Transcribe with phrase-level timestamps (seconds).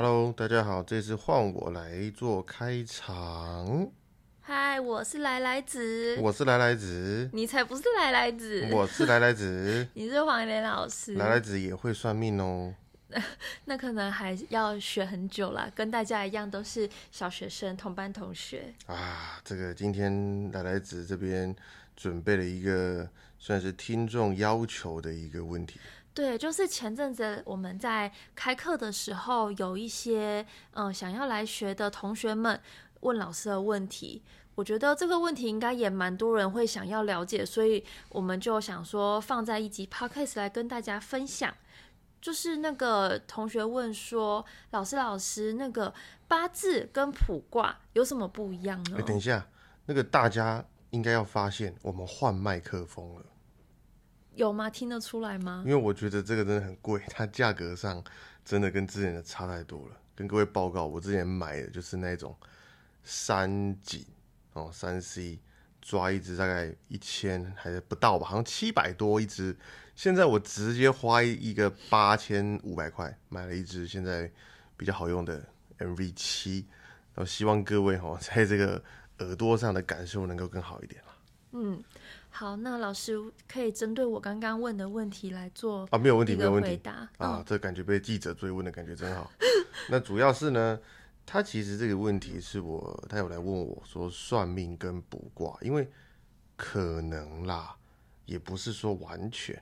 [0.00, 3.90] Hello，大家好，这次换我来做开场。
[4.40, 11.14] 嗨，我是来来子，我是来来子，你才不是来来子，我是来来子， 你是黄连老师。
[11.14, 12.72] 来来子也会算命哦。
[13.66, 19.40] 那可能还要学很久啦，跟大家一样都是小学生，同班同学啊。
[19.42, 21.52] 这个今天来来子这边
[21.96, 25.80] 准备了一个算是听众要求的一个问题。
[26.18, 32.60] 对，就是前阵子我们在开课的时候，有一些嗯想要来学的同学们
[33.02, 34.20] 问老师的问题，
[34.56, 41.54] 我觉得这个问题应该也蛮多人会想要了解，所以我们就想说放在一集 podcast 来跟大家分享。
[42.20, 45.94] 就是那个同学问说：“老师，老师，那个
[46.26, 49.46] 八字跟卜卦有什么不一样呢？”哎，等一下，
[49.86, 53.24] 那个大家应该要发现我们换麦克风了。
[54.38, 54.70] 有吗？
[54.70, 55.64] 听得出来吗？
[55.66, 58.02] 因为我觉得这个真的很贵， 它价格上
[58.44, 59.96] 真的跟之前的差太多了。
[60.14, 62.36] 跟各位报告，我之前买的就是那种
[63.02, 64.04] 三井
[64.52, 65.40] 哦，三 C
[65.82, 69.56] 抓一只大概一千还是不到吧，好像七百多一只。
[69.96, 74.30] 现在我直接花一个八千五百块买了一只现在
[74.76, 75.44] 比较好用的
[75.78, 76.64] MV 七，
[77.14, 78.80] 然后希望各位哈在这个
[79.18, 81.02] 耳朵上的感受能够更好一点
[81.50, 81.82] 嗯。
[82.38, 86.68] 好，那老师可以针对我刚刚问的问题来做啊，没有问题，没有问题。
[86.68, 89.28] 回答啊，这感觉被记者追问的感觉真好。
[89.90, 90.78] 那主要是呢，
[91.26, 95.90] 他其实这个问题是我，他有来问我说算命跟卜卦，因为
[96.54, 97.74] 可能啦，
[98.24, 99.60] 也不是说完全。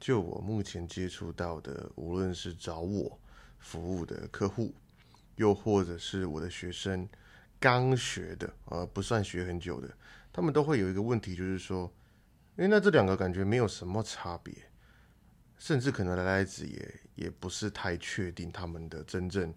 [0.00, 3.16] 就我目前接触到的，无论是找我
[3.60, 4.74] 服务的客户，
[5.36, 7.08] 又或者是我的学生
[7.60, 9.88] 刚学的，呃，不算学很久的，
[10.32, 11.88] 他们都会有一个问题，就是说。
[12.56, 14.54] 哎，那这两个感觉没有什么差别，
[15.58, 19.52] 甚至可能来来子也也不是太确定他们的真正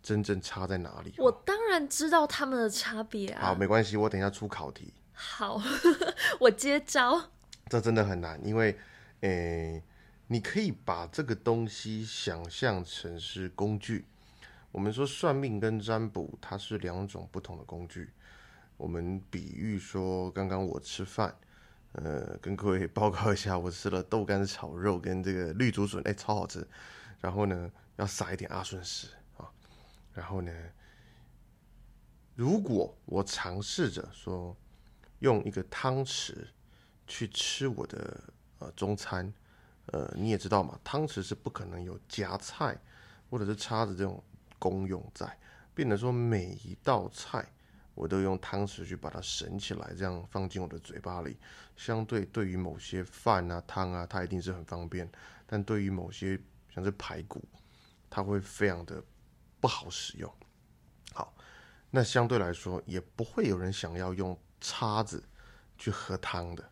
[0.00, 1.12] 真正差在哪里。
[1.18, 3.46] 我当然知道他们的差别啊。
[3.46, 4.94] 好，没关系，我等一下出考题。
[5.12, 5.60] 好，
[6.38, 7.30] 我接招。
[7.68, 8.78] 这真的很难，因为
[9.22, 9.82] 诶，
[10.28, 14.04] 你可以把这个东西想象成是工具。
[14.70, 18.10] 我们说算命跟占卜，它是两种不同的工具。
[18.76, 21.34] 我们比喻说，刚刚我吃饭。
[21.96, 26.66] 呃，跟各位报告一下，我吃了豆干炒肉跟这个绿竹笋，哎，超好吃。
[27.22, 29.08] 然后呢，要撒一点阿顺石
[29.38, 29.50] 啊。
[30.12, 30.52] 然后呢，
[32.34, 34.54] 如果我尝试着说
[35.20, 36.34] 用一个汤匙
[37.06, 38.24] 去吃我的
[38.58, 39.32] 呃中餐，
[39.86, 42.78] 呃，你也知道嘛，汤匙是不可能有夹菜
[43.30, 44.22] 或者是叉子这种
[44.58, 45.38] 功用在，
[45.74, 47.50] 变得说每一道菜。
[47.96, 51.36] 我都用汤匙去把它盛起来，这样放进我的嘴巴里。
[51.76, 55.04] 相对对于某些饭啊、汤啊，它一定是很方便；
[55.46, 56.38] 但对于某些
[56.72, 57.42] 像是排骨，
[58.08, 59.02] 它会非常的
[59.60, 60.32] 不好使用。
[61.12, 61.34] 好，
[61.90, 65.24] 那相对来说也不会有人想要用叉子
[65.76, 66.70] 去喝汤的。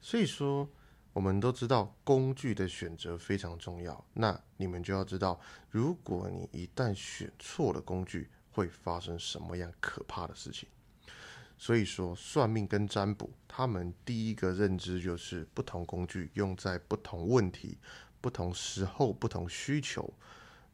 [0.00, 0.68] 所以说，
[1.12, 4.04] 我们都知道工具的选择非常重要。
[4.12, 5.38] 那你们就要知道，
[5.70, 10.66] 如果你一旦选错了工具，会发生什么样可怕的事情？
[11.58, 17.76] 所以说，算命跟占卜，他们第一个认知就是不同工具用在不同问题、
[18.22, 20.10] 不同时候、不同需求，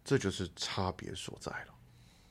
[0.05, 1.75] 这就是差别所在了。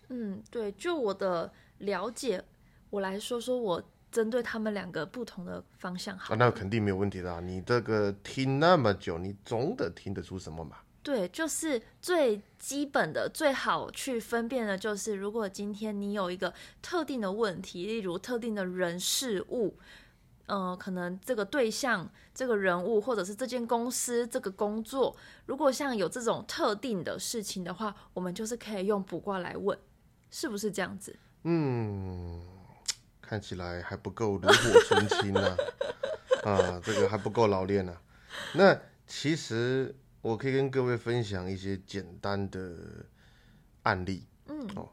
[0.08, 2.42] 嗯，对，就我的了解，
[2.90, 6.18] 我来说说我针对他们两个不同的方向。
[6.18, 7.42] 好，那肯定没有问题的。
[7.42, 10.78] 你这个听那么久，你总得听得出什么嘛？
[11.04, 19.76] 对，就是最基本的、最好去分辨的，就是如果今天你有一个特定的问题，例如特定的人事物，
[20.46, 25.18] 呃，可能这个对象、这个人物，或者是这间公司、这个工作，
[25.48, 29.76] 如果像有这种特定的事情的话，我们就是可以用卜卦来问，
[30.30, 31.18] 是不是这样子？
[31.46, 32.40] 嗯，
[33.20, 35.58] 看起来还不够炉火纯青呢，
[36.46, 37.98] 啊，这个还不够老练呢。
[38.54, 39.96] 那其实。
[40.22, 42.78] 我可以跟各位分享一些简单的
[43.82, 44.28] 案例。
[44.46, 44.88] 嗯，哦，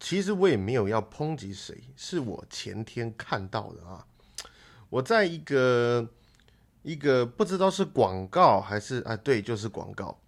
[0.00, 4.04] 其实我也没有要抨击谁，是我前天看到的啊。
[4.90, 6.08] 我在一个
[6.82, 10.18] 一个不知道是广告还是啊，对，就是广告。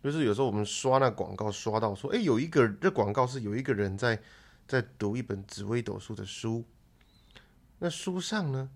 [0.00, 4.22] 就是有时候我们刷那广告，刷到说，哎，有一个这广告是有一个人在
[4.68, 6.64] 在读一本紫微斗数的书。
[7.80, 8.70] 那书上呢，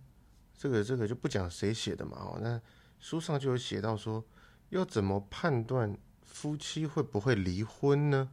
[0.58, 2.60] 这个这个就不讲谁写的嘛，哦，那。
[3.02, 4.24] 书上就有写到说，
[4.70, 8.30] 要怎么判断夫妻会不会离婚呢？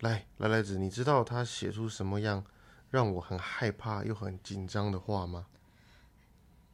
[0.00, 2.44] 来，来来子，你知道他写出什么样
[2.90, 5.46] 让我很害怕又很紧张的话吗？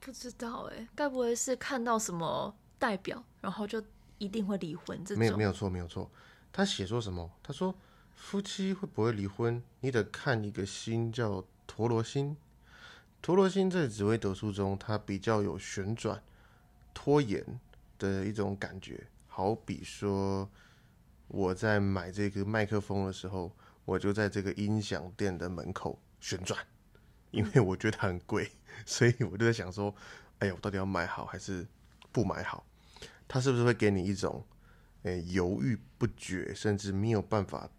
[0.00, 3.80] 不知道哎，该不会是看到什么代表，然后就
[4.18, 5.04] 一定会离婚？
[5.04, 6.10] 这没有没有错没有错，
[6.52, 7.30] 他写说什么？
[7.44, 7.72] 他说
[8.16, 12.36] 夫妻会不会离婚，你得看一个星叫陀罗星。
[13.22, 16.22] 陀罗星在紫微斗数中，它比较有旋转、
[16.98, 17.40] 拖延
[17.96, 19.06] 的一种感觉。
[19.28, 20.50] 好比说，
[21.28, 26.58] 我在买这个麦克风的时候，我就在这个音响店的门口旋转，
[27.30, 28.50] 因为我觉得它很贵，
[28.84, 29.94] 所以我就在想说，
[30.40, 31.64] 哎呀，我到底要买好还是
[32.10, 32.66] 不买好？
[33.28, 34.44] 它是不是会给你一种，
[35.04, 37.70] 诶、犹豫不决，甚至没有办法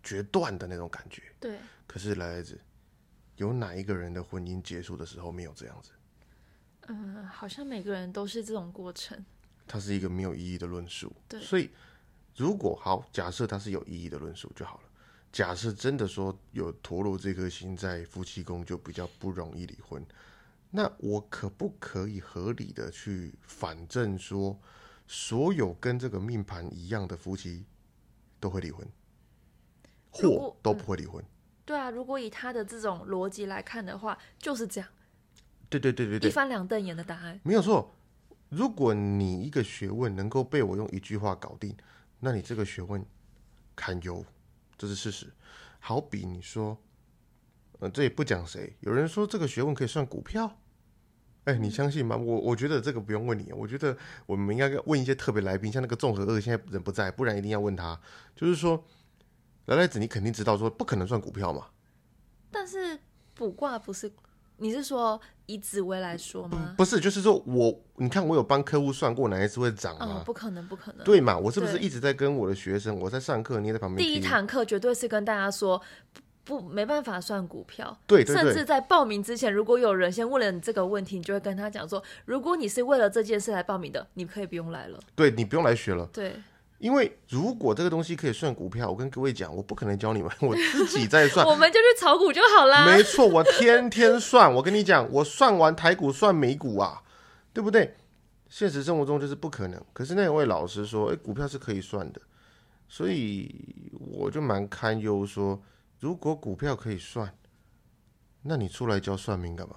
[0.00, 1.24] 决断的那种感觉？
[1.40, 1.58] 对，
[1.88, 2.60] 可是来来子，
[3.34, 5.90] 有哪一个人的婚姻结束的时候没有这样子？
[6.88, 9.24] 嗯，好像每个人都是这种过程。
[9.66, 11.12] 它是一个没有意义的论述。
[11.28, 11.70] 对所以
[12.36, 14.84] 如果好，假设它是有意义的论述就好了。
[15.32, 20.04] 假设真的说有陀螺这颗星在夫妻宫，就比较不容易离婚。
[20.70, 24.58] 那我可不可以合理的去反证说，
[25.06, 27.64] 所有跟这个命盘一样的夫妻
[28.40, 28.84] 都会离婚，
[30.10, 31.24] 或都不会离婚？
[31.64, 34.90] 对啊，如果以他的这种逻辑来看的话，就是这样
[35.70, 37.40] 对对对对对，一翻两瞪眼的答案。
[37.42, 37.94] 没有错。
[38.50, 41.74] 如果你一个学问能够被我用一句话搞定，
[42.18, 43.02] 那你这个学问
[43.76, 44.24] 堪忧，
[44.76, 45.32] 这是事实。
[45.78, 46.76] 好比你说，
[47.78, 50.58] 呃，这也不讲谁，有人说这个学问可以算股票，
[51.44, 52.16] 哎，你相信吗？
[52.16, 53.96] 我我觉得这个不用问你，我觉得
[54.26, 57.98] 我们应该问一些特别来宾，像那个综合二现在人不在，不然一定要问他，
[58.34, 58.84] 就是说，
[59.66, 61.68] 来来子，你肯定知道说不可能算股票嘛，
[62.50, 62.98] 但是
[63.32, 64.12] 卜卦不是，
[64.56, 65.18] 你是说
[65.52, 66.74] 以紫薇来说吗？
[66.76, 70.20] 不是，就是说我，你看我有帮客户算过哪一次会涨吗？
[70.20, 71.04] 哦，不可能，不可能。
[71.04, 71.36] 对嘛？
[71.36, 74.06] 我是不是一直在跟我的学生，我在上课，你也在旁边？
[74.06, 75.80] 第一堂课绝对是跟大家说。
[76.42, 77.96] 不，没办法算股票。
[78.08, 84.98] 对对对甚至在报名之前，如果有人先问了你这个问题，你就会跟他讲说：如果你是为了这件事来报名的，你可以不用来了。
[85.14, 86.34] 对你不用来学了，对，
[86.80, 91.46] 因为如果这个东西可以算股票，我跟各位讲，我不可能教你们， 我自己在算。
[91.46, 92.86] 我们就去炒股就好啦。
[92.86, 94.52] 没错，我天天算。
[94.52, 97.02] 我跟你讲，我算完台股算美股啊，
[97.52, 97.94] 对不对？
[98.48, 99.80] 现实生活中就是不可能。
[99.92, 102.20] 可是那位老师说，哎，股票是可以算的，
[102.88, 103.54] 所以
[104.00, 105.62] 我就蛮堪忧说，
[105.98, 107.32] 如果股票可以算，
[108.42, 109.76] 那你出来教算命干嘛？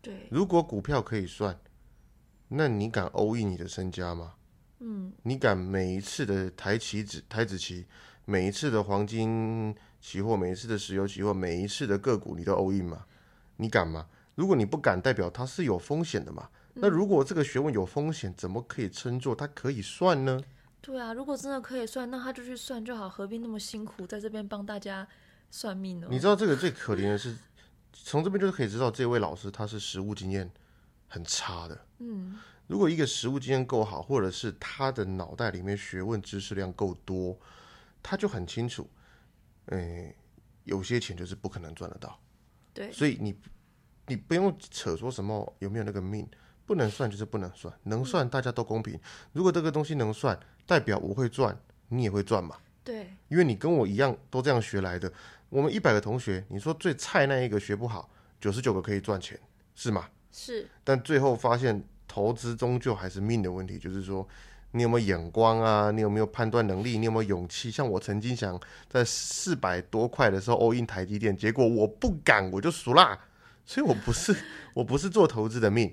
[0.00, 1.58] 对，如果股票可以算，
[2.46, 4.34] 那你敢欧印你的身家吗？
[4.86, 7.86] 嗯，你敢每一次的台期指、台子期，
[8.26, 13.06] 每一次的黄金期货，每一次的石油期货，每一次的个股，你都欧印吗？
[13.56, 14.06] 你敢吗？
[14.34, 16.50] 如果你不敢，代表它是有风险的嘛。
[16.74, 20.40] 那如果这个学问有风险，怎么可以称作它可以算呢？
[20.82, 25.08] 对啊，如果真的可以算，那他就去算就好，何必那么辛苦在这边帮大家
[25.50, 26.08] 算命呢？
[26.10, 27.34] 你知道这个最可怜的是，
[27.92, 30.50] 从这边就是可以知道这位老师他是实务经验
[31.08, 31.86] 很差的。
[32.00, 32.36] 嗯，
[32.66, 37.38] 如果一个实务经验够好，或者是他的脑袋里面学问知识量够多，
[38.02, 38.88] 他就很清楚，
[39.66, 40.14] 诶、
[40.64, 42.18] 有些钱就是不可能赚得到。
[42.72, 43.38] 对，所以你
[44.06, 46.28] 你不用扯说什么有没有那个命，
[46.66, 48.98] 不能算就是不能算，能算大家都公平。
[49.32, 51.58] 如果这个东西能算，代表我会赚，
[51.88, 52.56] 你也会赚嘛。
[52.82, 55.12] 对，因为你跟我一样都这样学来的。
[55.48, 58.10] 我们一百个同学，你说最菜那一个学不好，
[58.40, 59.38] 九十九个可以赚钱，
[59.74, 60.08] 是吗？
[60.32, 61.82] 是，但最后发现
[62.14, 64.24] 投资终究还是命的问题，就是说
[64.70, 67.72] 你有没有眼光啊，你有没有判断能力，你有没有勇气？
[67.72, 73.18] 像我曾经想在四百多块的时候 all in 台积电，结果我不敢，我就输啦。
[73.64, 74.32] 所以我不是
[74.74, 75.92] 我不是做投资的命。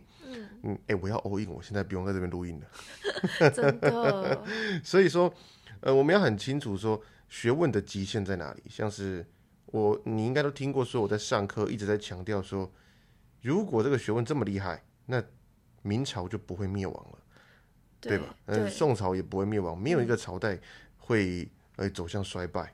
[0.62, 3.50] 嗯，哎、我要 all in，我现在不用在这边录音了。
[3.50, 4.44] 真的，
[4.86, 5.34] 所以说，
[5.80, 8.62] 呃，我们要很清楚说学问的极限在哪里。
[8.70, 9.26] 像是
[9.66, 12.72] 我，你应该都听过说我在上课一直在强调说，
[13.42, 15.24] 如果这个学问这么厉害，那
[15.82, 17.18] 明朝就不会灭亡了，
[18.00, 18.36] 对吧？
[18.46, 20.60] 嗯，宋朝也不会灭亡，没有一个朝代
[20.98, 22.74] 会呃走向衰败。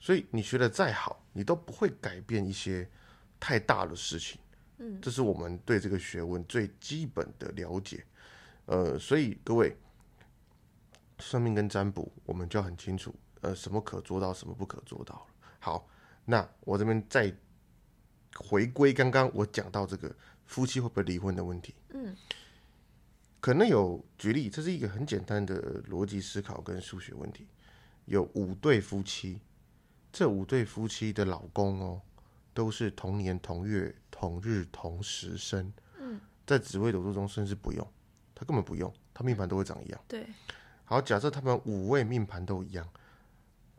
[0.00, 2.88] 所以你学的再好，你都不会改变一些
[3.40, 4.38] 太大的事情。
[4.78, 8.04] 嗯，这是我们对这个学问最基本的了解。
[8.66, 9.76] 呃，所以各位，
[11.18, 15.26] 算命跟占卜，我们就要很清楚，呃，什么可做到，什么不可做到了。
[15.58, 15.88] 好，
[16.24, 17.32] 那我这边再
[18.36, 20.14] 回归刚刚我讲到这个
[20.46, 21.74] 夫妻会不会离婚的问题。
[21.90, 22.16] 嗯，
[23.40, 27.46] 可能有举例，这是一个很简单的逻辑思考跟数学问题。
[28.06, 29.40] 有五对夫妻，
[30.12, 32.02] 这五对夫妻的老公哦，
[32.52, 35.72] 都是同年同月同日同时生。
[35.98, 37.86] 嗯，在紫微斗数中甚至不用，
[38.34, 40.00] 他根本不用，他命盘都会长一样。
[40.06, 40.26] 对，
[40.84, 42.86] 好，假设他们五位命盘都一样，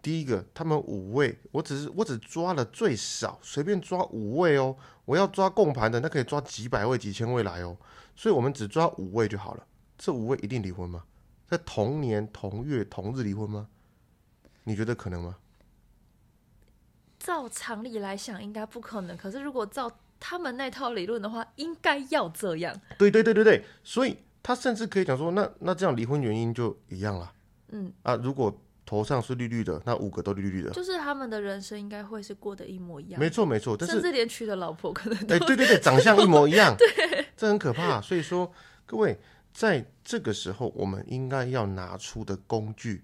[0.05, 4.77] 第一个，他们五位，我只是我只抓了最少，随便抓五位哦。
[5.05, 7.75] 我要抓共盘的，那可以抓几百位、几千位来哦。
[8.15, 9.65] 所以我们只抓五位就好了。
[9.97, 11.05] 这五位一定离婚吗？
[11.47, 13.67] 在同年同月同日离婚吗？
[14.65, 15.37] 你觉得可能吗？
[17.17, 19.17] 照常理来想，应该不可能。
[19.17, 22.79] 可是如果照他们那套理论的话，应该要这样。
[22.99, 27.33] 对对对对对，所以他甚至可以讲说，那那这样离婚原因就一样了。
[27.69, 28.55] 嗯，啊，如果
[28.85, 33.75] 头上是绿绿的，那五个都绿绿的，就是他们的人生应该会是过得一模一样，没错没错。
[33.75, 37.99] 但是甚至连娶的老婆可能哎，都对对对，长相一模一样， 对，这很可怕。
[37.99, 38.53] 所以说，
[38.85, 39.19] 各位
[39.51, 43.03] 在这个时候，我们应该要拿出的工具，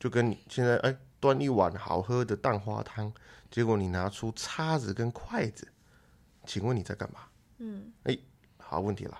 [0.00, 3.12] 就跟你现在哎端一碗好喝的蛋花汤，
[3.50, 5.68] 结果你拿出叉子跟筷子，
[6.44, 7.20] 请问你在干嘛？
[7.58, 8.18] 嗯，哎
[8.58, 9.16] 好问题了，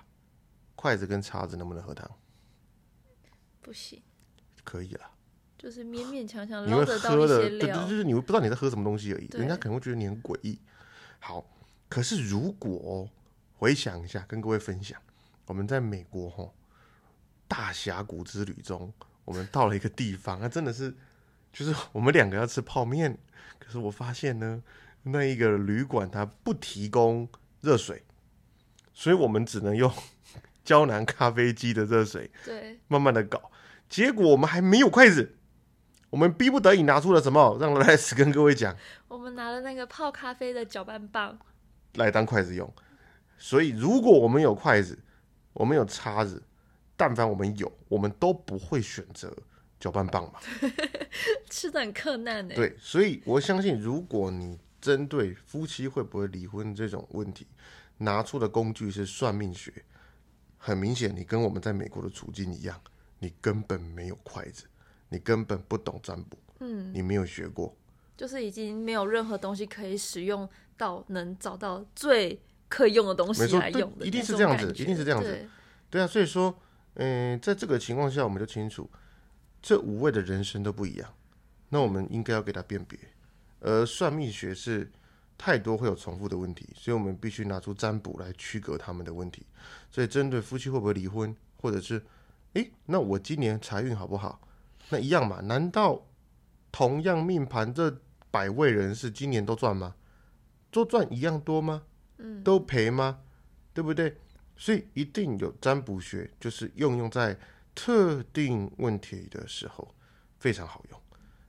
[0.75, 2.09] 筷子跟叉子能不能喝汤？
[3.61, 4.01] 不行，
[4.63, 5.01] 可以了。
[5.61, 7.87] 就是勉勉强强你会捞得到喝的，对对，就。
[7.87, 10.57] 是你会不知道你在喝什么东西而已，人家可能会觉得你很诡异。
[11.19, 11.45] 好，
[11.87, 13.07] 可是如果
[13.53, 14.99] 回想一下，跟各位分享，
[15.45, 16.55] 我们在美国吼
[17.47, 18.91] 大峡谷之旅中，
[19.23, 20.91] 我们到了一个地方，那真的是
[21.53, 23.15] 就是我们两个要吃泡面，
[23.59, 24.63] 可是我发现呢，
[25.03, 27.29] 那一个旅馆它不提供
[27.61, 28.03] 热水，
[28.95, 29.93] 所以我们只能用
[30.65, 33.51] 胶囊咖啡机的热水对，慢慢的搞，
[33.87, 35.35] 结果我们还没有筷子，
[36.11, 37.57] 我们逼不得已拿出了什么？
[37.59, 38.77] 让莱斯跟各位讲，
[39.07, 41.39] 我们拿了那个泡咖啡的搅拌棒，
[41.95, 42.71] 来当筷子用。
[43.37, 44.99] 所以如果我们有筷子，
[45.53, 46.43] 我们有叉子，
[46.95, 49.35] 但凡我们有，我们都不会选择
[49.79, 50.39] 搅拌棒嘛。
[51.49, 52.53] 吃的很困难呢。
[52.55, 57.47] 对，所以我相信，如果你针对夫妻会不会离婚这种问题，
[57.97, 59.71] 拿出的工具是算命学，
[60.57, 62.79] 很明显，你跟我们在美国的处境一样，
[63.19, 64.65] 你根本没有筷子，
[65.11, 67.75] 你根本不懂占卜，嗯，你没有学过，
[68.15, 75.47] 就是已经没有任何东西可以使用到能找到最可以用的东西来用的，一定是这样子一定是这样子对
[75.89, 76.57] 对啊，所以说，
[76.93, 78.89] 嗯、在这个情况下，我们就清楚，
[79.61, 81.13] 这五位的人生都不一样，
[81.67, 82.97] 那我们应该要给他辨别。
[83.59, 84.89] 而算命学是
[85.37, 89.45] 太多会有重复的问题，所以我们必须拿出占卜来区隔他们的问题。
[89.91, 92.01] 所以，针对夫妻会不会离婚，或者是，
[92.53, 94.39] 诶，那我今年财运好不好？
[94.91, 95.39] 那一样嘛？
[95.41, 96.05] 难道
[96.71, 99.95] 同样命盘这百位人士今年都赚吗？
[100.69, 101.83] 都赚一样多吗？
[102.17, 103.21] 嗯，都赔吗？
[103.73, 104.17] 对不对？
[104.57, 107.37] 所以一定有占卜学，就是用用在
[107.73, 109.95] 特定问题的时候
[110.37, 111.01] 非常好用。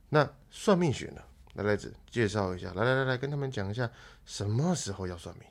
[0.09, 1.21] 那算命学呢？
[1.55, 3.87] 来来子介绍一下，来来来来，跟他们讲一下
[4.25, 5.47] 什么时候要算命。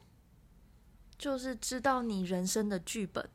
[1.16, 3.28] 就是知道你人生的剧本，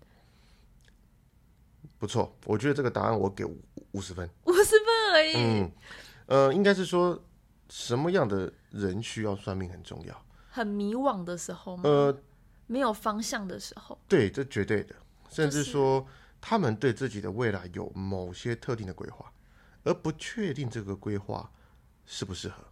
[1.98, 4.30] 不错，我觉得这个答案我给五五十分。
[4.58, 5.34] 五十分而已。
[5.36, 5.72] 嗯，
[6.26, 7.22] 呃，应该是说
[7.70, 10.26] 什么样的人需要算命很重要。
[10.50, 11.84] 很迷惘的时候吗？
[11.86, 12.22] 呃，
[12.66, 14.96] 没有方向的时候，对，这绝对的，
[15.30, 16.08] 甚至就是说
[16.42, 19.32] 他们对自己的未来有某些特定的规划，
[19.84, 21.50] 而不确定这个规划
[22.06, 22.64] 适不适合。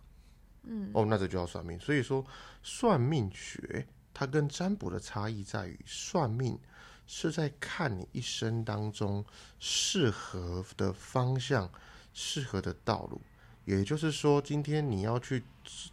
[0.63, 1.79] 嗯，哦，那这就要算命。
[1.79, 2.25] 所以说，
[2.63, 6.57] 算命学它跟占卜的差异在于，算命
[7.05, 9.23] 是在看你一生当中
[9.59, 11.71] 适合的方向、
[12.13, 13.21] 适合的道路。
[13.65, 15.43] 也就是说，今天你要去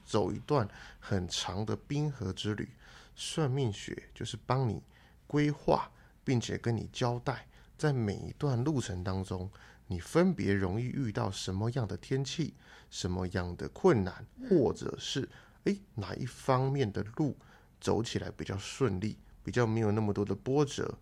[0.05, 0.69] 走一段
[1.01, 2.69] 很长的冰河之旅，
[3.17, 4.83] 算命学就是帮你
[5.27, 5.91] 规划，
[6.23, 7.47] 并且跟你交代，
[7.79, 9.51] 在每一段路程当中，
[9.87, 12.53] 你分别容易遇到什么样的天气、
[12.91, 15.27] 什么样的困难，或者是
[15.65, 17.35] 诶哪一方面的路
[17.81, 20.99] 走起来比较顺利，比较没有那么多的波折，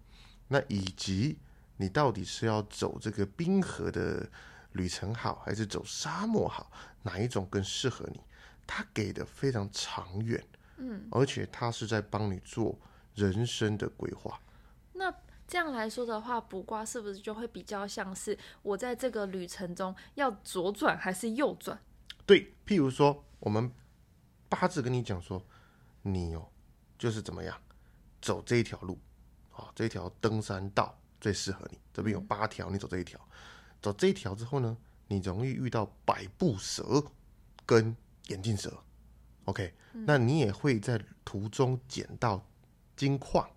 [0.49, 1.39] 那以及
[1.77, 4.29] 你到底是要走这个冰河的
[4.73, 6.71] 旅程好，还是走沙漠好，
[7.03, 8.21] 哪一种更适合你？
[8.67, 10.41] 他给的非常长远，
[10.77, 12.79] 嗯，而且他是在帮你做
[13.15, 14.41] 人生的规划。
[14.93, 15.13] 那
[15.49, 21.77] 这样来说的话，卜卦是不是就会比较像是我在这个旅程中要左转还是右转？
[22.25, 23.73] 对，譬如说，我们
[24.49, 25.45] 八字跟你讲说，
[26.03, 26.49] 你哦，
[26.97, 27.61] 就是怎么样
[28.21, 28.99] 走这一条路，
[29.53, 31.79] 啊、这一条登山道最适合你。
[31.93, 33.21] 这边有八条，你走这一条，
[33.81, 34.77] 走这一条之后呢，
[35.09, 37.05] 你容易遇到百步蛇
[37.65, 37.97] 跟
[38.27, 38.73] 眼镜蛇。
[39.45, 42.45] OK，、那你也会在途中捡到
[42.95, 43.49] 金矿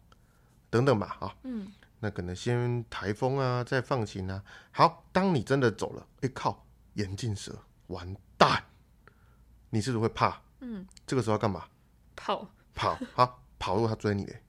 [0.69, 4.43] 等等吧，啊，嗯，那可能先台风啊，再放晴啊。
[4.71, 7.55] 好，当你真的走了，哎靠，眼镜蛇，
[7.87, 8.63] 完蛋，
[9.69, 10.41] 你是不是会怕？
[10.61, 11.67] 嗯，这个时候要干嘛？
[12.15, 14.41] 跑，跑，好跑，如果它追你嘞，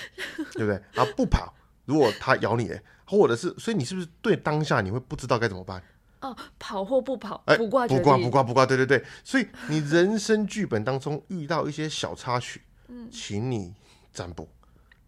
[0.54, 0.76] 对不对？
[0.94, 5.82] 啊，不跑，如果它咬你嘞，或者是，所以你是不是对当下你会不知道该怎么办？
[6.20, 9.04] 哦，跑或不跑，哎，不挂，不挂，不挂，不挂，对对对。
[9.22, 13.74] 所以你人生剧本当中遇到一些小插曲，嗯，请你
[14.12, 14.48] 占卜。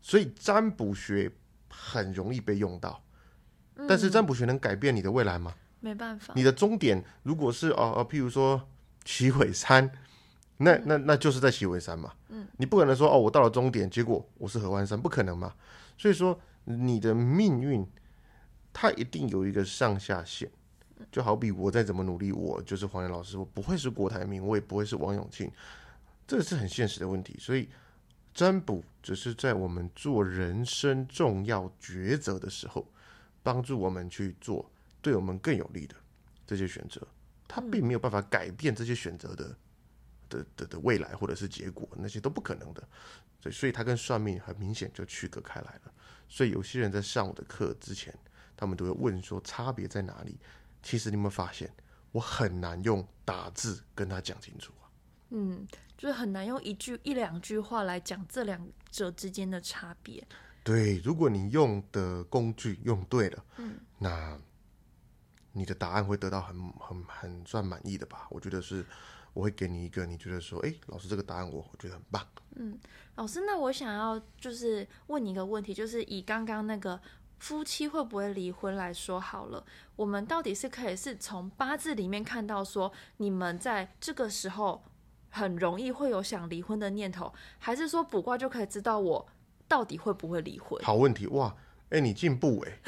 [0.02, 1.32] 所以占卜学
[1.70, 3.02] 很容易被用到，
[3.88, 5.54] 但是占卜学能改变你的未来吗？
[5.80, 8.68] 没办法，你的终点如果是哦哦，譬如说
[9.04, 9.90] 旗尾山，
[10.58, 12.12] 那那那就是在旗尾山嘛。
[12.28, 15.54] 嗯，你不可能说哦，我到了终点，结果我是合欢山，不可能嘛。
[15.96, 17.86] 所以说，你的命运
[18.72, 20.50] 它一定有一个上下限。
[21.10, 25.50] 就好比我再怎么努力，我就是黄岩老师，我不会是郭台铭，我也不会是王永庆，
[26.26, 27.36] 这是很现实的问题。
[27.38, 27.68] 所以
[28.32, 32.86] 占卜只是在我们做人生重要抉择的时候，
[33.42, 34.70] 帮助我们去做
[35.02, 35.94] 对我们更有利的
[36.46, 37.06] 这些选择。
[37.46, 39.54] 它并没有办法改变这些选择的
[40.38, 42.82] 的的的未来或者是结果，那些都不可能的。
[43.40, 45.92] 所以，所以它跟算命很明显就区隔开来了。
[46.28, 48.12] 所以有些人在上我的课之前，
[48.56, 50.38] 他们都会问说差别在哪里？
[50.82, 51.72] 其实你有没有发现，
[52.12, 54.84] 我很难用打字跟他讲清楚啊。
[55.30, 60.26] 嗯，就是很难用一句一两句话来讲这两者之间的差别。
[60.62, 64.38] 对，如果你用的工具用对了，嗯，那
[65.52, 68.26] 你的答案会得到很很很算满意的吧？
[68.30, 68.84] 我觉得是，
[69.34, 72.26] 我会给你一个你觉得说，哎，老师这个答案我我觉得很棒。
[72.56, 72.78] 嗯，
[73.16, 76.98] 老师，那我想要就是问你一个问题，就是以刚刚那个。
[77.36, 79.62] 夫妻会不会离婚来说好了，
[79.96, 84.82] 我们到底是可以是从八字里面看到说你们在这个时候
[85.28, 89.26] 很容易会有想离婚的念头，还是说卜卦就可以知道我
[89.68, 90.82] 到底会不会离婚？
[90.82, 91.54] 好问题哇！
[91.90, 92.78] 哎，你进步哎，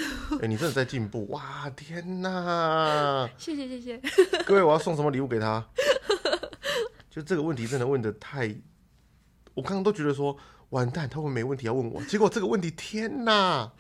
[0.41, 1.69] 哎，你真的在进步哇！
[1.77, 3.29] 天哪！
[3.37, 4.01] 谢谢谢谢
[4.47, 5.63] 各位，我要送什么礼物给他？
[7.17, 8.55] 就这个问题真的问的太，
[9.55, 10.37] 我刚刚都觉得说
[10.69, 13.73] 完蛋，他会没问题要问我，结果这个问题天哪！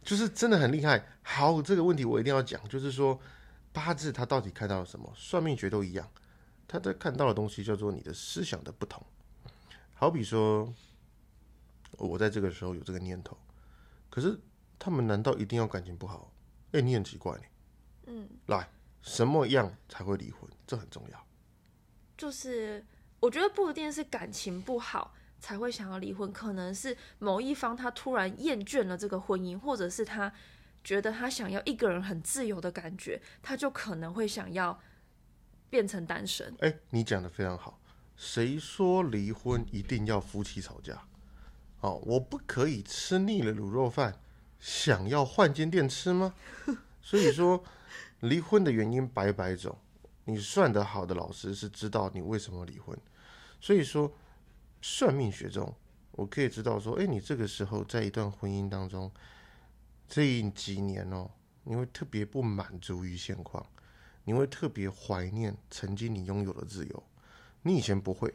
[0.00, 1.08] 就是真的很厉害。
[1.22, 3.18] 好，这个问题我一定要讲，就是说
[3.72, 5.12] 八字他到底看到了什么？
[5.16, 6.08] 算命学都一样，
[6.68, 9.04] 他在看到的东西叫做你的思想的不同。
[9.94, 10.72] 好比说，
[11.98, 13.36] 我在这个时候有这个念头，
[14.08, 14.38] 可是
[14.78, 16.30] 他们难道一定要感情不好？
[16.70, 17.36] 哎，你很奇怪，
[18.06, 18.68] 嗯，来，
[19.02, 20.48] 什么样才会离婚？
[20.64, 21.25] 这很重要。
[22.16, 22.84] 就是
[23.20, 25.14] 我觉得不一定是感情不好。
[25.38, 30.32] 才会想要离婚，可能是某一方他突然厌倦了这个婚姻，或者是他
[30.82, 34.80] 觉得他想要一个人很自由的感觉，他就可能会想要
[35.68, 36.56] 变成单身。
[36.60, 37.78] 哎，你讲的非常好。
[38.16, 41.06] 谁说离婚一定要夫妻吵架？
[41.80, 44.18] 哦，我不可以吃腻了卤肉饭，
[44.58, 46.34] 想要换间店吃吗？
[47.02, 47.62] 所以说，
[48.20, 49.78] 离婚的原因百百种。
[50.26, 52.94] 你算得好的老师是知道你为什么离婚。
[53.60, 54.12] 所以说。
[54.82, 55.74] 算命学中，
[56.12, 59.10] 我可以知道说，哎，你这个时候在一段婚姻当中，
[60.06, 61.28] 这几年哦，
[61.64, 63.66] 你会特别不满足于现况，
[64.24, 67.02] 你会特别怀念曾经你拥有的自由，
[67.62, 68.32] 你以前不会。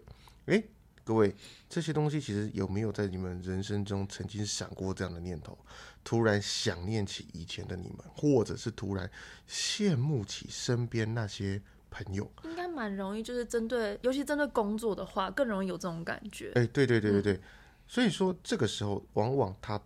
[0.48, 0.62] 哎，
[1.06, 1.34] 各位，
[1.70, 5.58] 这些东西其实有没有在你们人生中曾经闪过这样的念头？
[6.04, 9.10] 突然想念起以前的你们，或者是突然
[9.48, 11.62] 羡慕起身边那些。
[11.92, 16.50] 朋友应该蛮容易，就是针对，尤其针对工作的话，更容易有这种感觉。
[16.56, 17.42] 哎，对对对对对，
[17.86, 19.80] 所以说这个时候往往他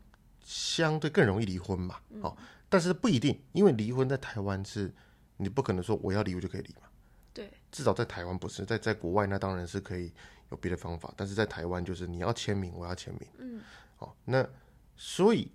[0.44, 2.00] 相对更容易离婚嘛。
[2.22, 2.38] 哦，
[2.70, 4.94] 但是不一定，因为离婚在台湾是，
[5.38, 6.88] 你不可能说我要离我就可以离嘛。
[7.34, 10.14] 对，至少在台湾不是，在在国外那当然是可以
[10.52, 13.28] 有别的方法，但是在台湾就是你要签名，我要签名。
[13.40, 13.60] 嗯，
[13.98, 14.48] 好，那
[14.96, 15.52] 所以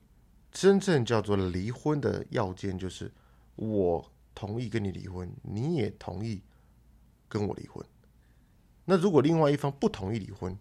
[0.50, 3.08] 真正叫做离婚的要件就是
[3.54, 4.10] 我。
[4.40, 6.40] 同意跟你离婚，你也同意
[7.28, 7.84] 跟我离婚。
[8.86, 10.56] 那如果另外一方不同意离婚，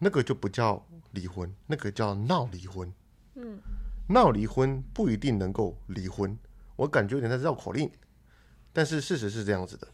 [0.00, 2.92] 那个就不叫离婚，那个叫闹离婚。
[3.36, 3.60] 嗯，
[4.08, 6.36] 闹离婚不一定能够离婚，
[6.74, 7.88] 我感觉有点在绕口令。
[8.72, 9.86] 但是事实是这样子的，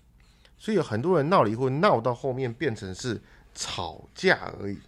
[0.57, 3.20] 所以有很多人闹离婚，闹到后面变成是
[3.55, 4.79] 吵架而已，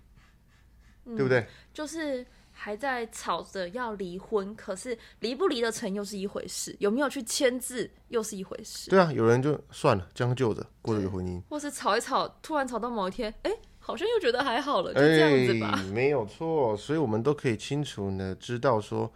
[1.05, 1.47] 对不对？
[1.75, 2.27] 就是。
[2.65, 8.89] 还在吵着要离婚，可是离不离得成又是一回事，有没有去签字又是一回事。
[8.89, 15.77] 对啊，有人就算了，将就着过这个婚姻，或是吵一吵，突然吵到某一天，哎，好像又觉得还好了，就这样子吧。
[15.93, 19.13] 没有错，所以我们都可以清楚的知道说，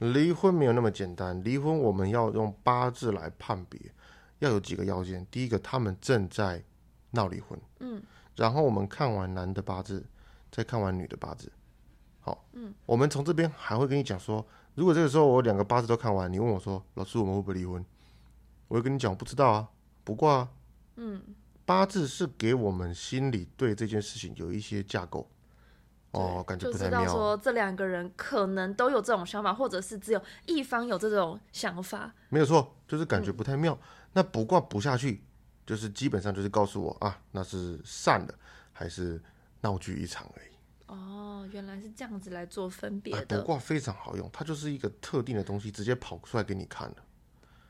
[0.00, 1.42] 离婚没有那么简单。
[1.42, 3.80] 离婚我们要用八字来判别，
[4.40, 5.26] 要有几个要件。
[5.30, 6.62] 第一个，他们正在
[7.12, 8.02] 闹离婚，嗯，
[8.36, 10.04] 然后我们看完男的八字，
[10.52, 11.50] 再看完女的八字。
[12.30, 17.84] 好，嗯，我们从这边还会跟你讲说，如果这个时候我两个八字都看完，你问我说，老师我们会不会离婚？
[18.68, 19.68] 我会跟你讲，不知道啊，
[20.04, 20.48] 不挂啊，
[20.94, 21.20] 嗯，
[21.64, 25.28] 八字是给我们心里对这件事情有一些架构，
[26.12, 27.04] 哦，感觉不太妙。
[27.06, 33.76] 说这两个人可能都有这种想法，或者是只有一方有这种想法，没有错，就是感觉不太妙。
[34.12, 35.24] 那不卦不下去，
[35.66, 38.34] 就是基本上就是告诉我啊，那是散了
[38.72, 39.20] 还是
[39.62, 40.49] 闹剧一场而已。
[40.90, 43.38] 哦，原来是这样子来做分别的。
[43.38, 46.96] 卜卦非常好用，它就是一个特定的东西，直接跑出来给你看了。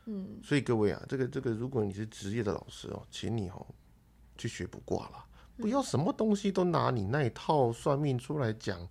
[0.05, 3.63] 嗯，所以各位啊，这个这个，如果你是职业的老师哦，请你哦
[4.35, 5.23] 去学卜卦啦，
[5.57, 8.89] 不要什么东西都拿你那一套算命出来讲，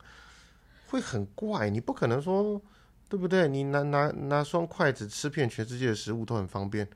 [0.87, 1.69] 会很怪。
[1.69, 2.63] 你不可能说，
[3.09, 3.49] 对不对？
[3.49, 6.89] 你拿拿拿双筷子吃遍全世界的食物都很方便，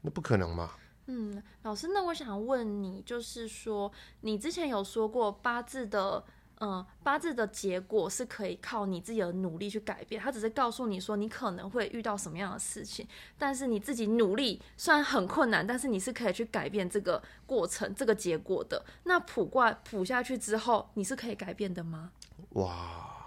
[0.00, 0.70] 那不可能嘛。
[1.10, 6.22] 嗯，老师，那我想问你，就是说，你之前有说过八字的，
[6.60, 13.06] 嗯，八字的结果是可以靠你自己的努力去改变，他只是告诉你说你可能会遇到什么样的事情，
[13.38, 18.84] 但是你自己努力虽然很困难，但是你是可以去改变这个过程、这个结果的。
[19.04, 22.12] 那卜卦卜下去之后，你是可以改变的吗？
[22.50, 23.26] 哇，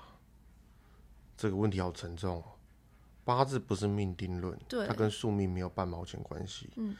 [1.37, 2.43] 这个问题好沉重哦。
[3.23, 6.69] 八字不是命定论，对它跟宿命没有半毛钱关系。
[6.75, 6.97] 嗯，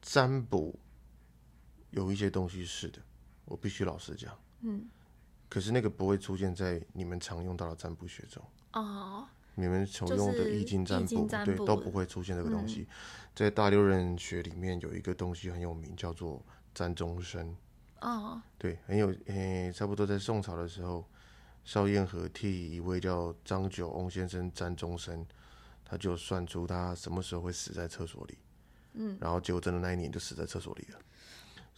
[0.00, 0.76] 占卜
[1.90, 3.00] 有一些东西是的，
[3.44, 4.36] 我必须老实讲。
[4.62, 4.88] 嗯，
[5.50, 11.64] 可是那个不会出现在你们常用到的占卜学中，哦，你们常用的易经占卜，对，占卜。
[11.64, 12.86] 嗯都不会出现这个东西。
[13.34, 16.40] 在大六壬学里面有一个东西很有名，叫做
[16.72, 17.54] 占终身。
[18.00, 21.04] 哦，对，很有诶、差不多在宋朝的时候，
[21.64, 25.26] 邵彦和替一位叫张九翁先生占终身，
[25.84, 28.38] 他就算出他什么时候会死在厕所里，
[28.94, 30.98] 嗯，然后结果真的那一年就死在厕所里了。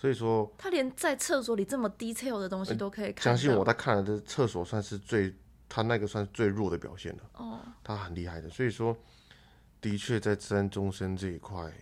[0.03, 3.23] 所以说，他连在厕所里这么 detail 的东西都可以看到。
[3.23, 5.33] 相信我，他看了的厕所算是最，
[5.69, 8.49] 他那个算是最弱的表现了，哦，他很厉害的。
[8.51, 8.97] 所以说，
[9.81, 11.73] 的确在占终身这一块，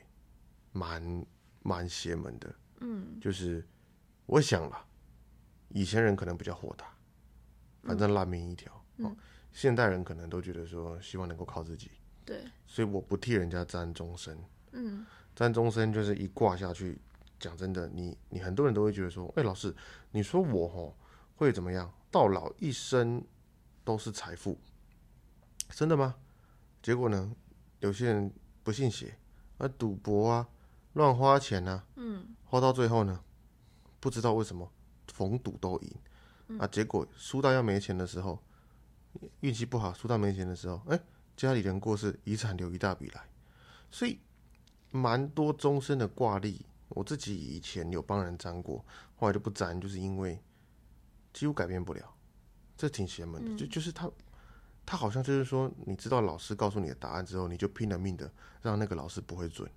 [0.73, 1.25] 蛮
[1.63, 2.55] 蛮邪门的。
[2.81, 3.67] 嗯，就是
[4.27, 4.85] 我想了，
[5.71, 6.85] 以前人可能比较豁达，
[7.85, 8.71] 反正烂命一条。
[8.99, 9.17] 哦，
[9.51, 11.91] 现代人可能都觉得说，希望能够靠自己，
[12.27, 14.39] 对，所以我不替人家占终身。
[14.73, 17.01] 嗯，占终身就是一挂下去，
[17.41, 19.75] 讲真的，你你很多人都会觉得说，哎、老师，
[20.13, 20.95] 你说我吼
[21.37, 21.93] 会怎么样？
[22.11, 23.25] 到老一生
[23.83, 24.59] 都是财富，
[25.71, 26.17] 真的吗？
[26.83, 27.35] 结果呢，
[27.81, 29.17] 有些人不信邪，
[29.59, 30.49] 啊，赌博啊，
[30.93, 33.25] 乱花钱啊，嗯，花到最后呢，
[34.01, 34.71] 不知道为什么
[35.13, 38.43] 逢赌都赢，啊，结果输到要没钱的时候，
[39.41, 41.01] 运气不好，输到没钱的时候，哎、
[41.37, 43.23] 家里人过世，遗产留一大笔来，
[43.91, 44.19] 所以
[44.91, 48.85] 蛮多终身的挂历，我自己以前有帮人粘过，
[49.17, 50.41] 后来就不粘，就是因为
[51.33, 52.15] 几乎改变不了，
[52.77, 53.57] 这挺邪门的。
[53.57, 54.11] 就就是他，
[54.85, 59.71] 他好像就是说，你知道老师告诉你的答案之后，你就拼了命的让那个老师不会准。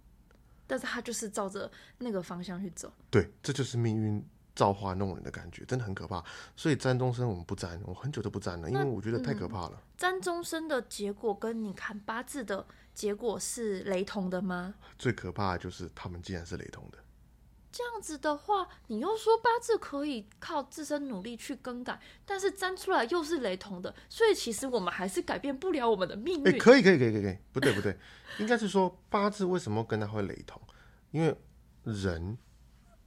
[0.66, 2.92] 但是他就是照着那个方向去走。
[3.12, 6.24] 对，这就是命运造化弄人的感觉，真的很可怕。
[6.56, 9.84] 所以占终身我们不占，我很久都不占了，因为我觉得太可怕了。
[9.98, 14.76] 占终身的结果跟你看八字的结果是雷同的吗？
[14.98, 16.98] 最可怕的就是他们竟然是雷同的。
[17.72, 26.60] 这样子的话，你又说八字可以靠自身努力去更改，但是占出来又是雷同的，所以其实我们还是改变不了我们的命哎、运。
[26.60, 27.98] 可以，可以，可以，可以，可以，不对，不对，
[28.38, 30.62] 应该是说八字为什么跟它会雷同？
[31.10, 31.36] 因为
[31.84, 32.38] 人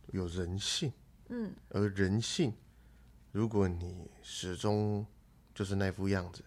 [0.08, 0.92] 有人性，
[1.28, 2.52] 嗯，而人性，
[3.30, 5.06] 如果你始终
[5.54, 6.44] 就是那副样子，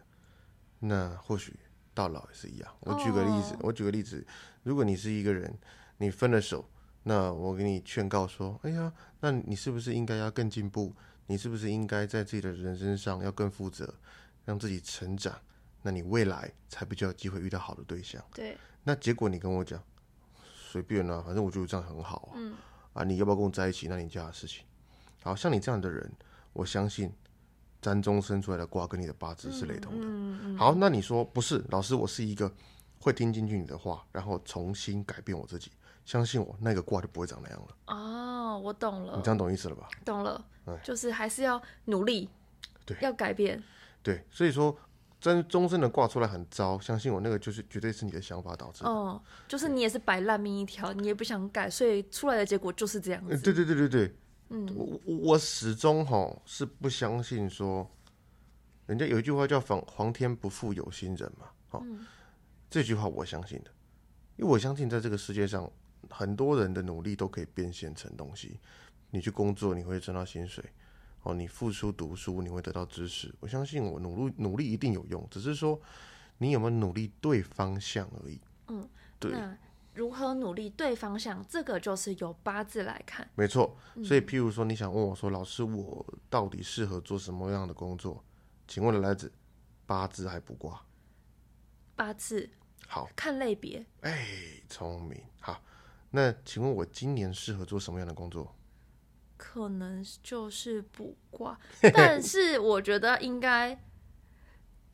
[0.79, 1.57] 那或许
[1.99, 2.75] 到老也是一样。
[2.79, 4.25] 我举个例子，哦我举个例子，
[4.63, 5.53] 如果你是一个人，
[5.97, 6.63] 你分了手，
[7.03, 10.93] 那我给你劝告说，哎呀，那你是不是应该要更进步？
[11.27, 13.93] 你是不是应该在自己的人生上要更负责，
[14.45, 15.35] 让自己成长？
[15.81, 18.23] 那你未来才比较有机会遇到好的对象。
[18.33, 19.81] 对，那结果你跟我讲，
[20.55, 22.33] 随便啦、反正我觉得这样很好啊。
[22.35, 22.55] 嗯
[22.93, 23.87] 啊，你要不要跟我在一起？
[23.87, 24.63] 那你家的事情。
[25.21, 26.09] 好像你这样的人，
[26.53, 27.11] 我相信
[27.81, 30.05] 占中生出来的卦跟你的八字是雷同的。
[30.05, 31.63] 嗯嗯，好，那你说不是？
[31.69, 32.51] 老师，我是一个
[32.99, 35.71] 会听进去你的话，然后重新改变我自己，
[36.05, 37.67] 相信我，那个卦就不会长那样了。
[37.87, 39.87] 哦，我懂了你这，样懂意思了吧？
[40.03, 42.29] 懂了哎，就是还是要努力，
[42.85, 43.61] 对要改变。
[44.03, 44.75] 对，所以说
[45.19, 48.89] 真终身的卦出来很糟，相信我，那个就是绝对是你的想法导致的。
[48.89, 53.43] 哦，就是你也是摆烂命一条，你也不想改，所以出来的结果就是这样呃，子。
[53.43, 54.15] 对对对对对，
[54.49, 57.89] 嗯我我我始终哈是不相信说，
[58.87, 61.85] 人家有一句话叫“皇皇天不负有心人”嘛，哦，
[62.69, 63.71] 这句话我相信的，
[64.37, 65.71] 因为我相信在这个世界上，
[66.09, 68.59] 很多人的努力都可以变现成东西。
[69.11, 70.63] 你去工作，你会挣到薪水，
[71.23, 73.33] 哦，你付出读书，你会得到知识。
[73.39, 75.79] 我相信我努力努力一定有用，只是说
[76.37, 78.39] 你有没有努力对方向而已。
[78.67, 78.87] 嗯，
[79.19, 79.57] 对，那
[79.99, 83.29] 如何努力对方向，这个就是由八字来看。
[83.35, 88.23] 没错，所以譬如说，你想问我说，老师，我到底适合做什么样的工作？
[88.65, 89.29] 请问来自
[89.85, 90.81] 八字还卜卦？
[91.97, 92.49] 八字
[92.87, 94.25] 好，看类别，哎，
[94.69, 95.21] 聪明。
[95.41, 95.61] 好，
[96.11, 98.55] 那请问我今年适合做什么样的工作？
[99.35, 101.59] 可能就是卜卦，
[101.93, 103.77] 但是我觉得应该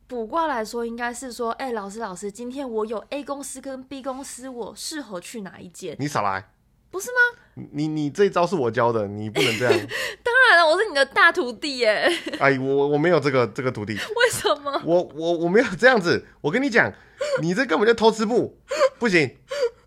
[0.08, 5.96] 卜卦来说，应该是说，哎、老师老师，今天我有 A 公司跟 B 公司，我适合去哪一间？
[6.00, 6.52] 你少来，
[6.92, 7.40] 不是吗？
[7.72, 9.74] 你你这一招是我教的，你不能这样。
[10.22, 12.08] 当然了，我是你的大徒弟耶，
[12.40, 14.80] 哎，我我没有这个这个徒弟， 为什么？
[14.86, 16.24] 我我我没有这样子。
[16.42, 16.94] 我跟你讲，
[17.42, 18.60] 你这根本就偷吃布，
[19.00, 19.38] 不行，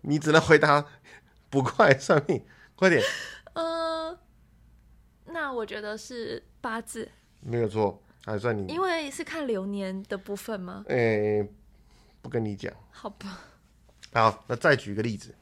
[0.01, 0.85] 你只能回答
[1.49, 2.43] 卜卦来算命，
[2.75, 3.01] 快点，
[3.53, 4.17] 呃，
[5.27, 8.67] 那我觉得是八字，没有错，还算你。
[8.67, 10.85] 因为是看流年的部分吗？
[10.87, 11.47] 哎，
[12.21, 12.73] 不跟你讲。
[12.91, 13.39] 好吧，
[14.13, 15.33] 好，那再举一个例子，